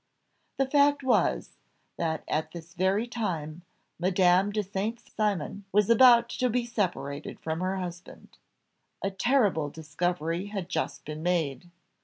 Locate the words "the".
0.57-0.65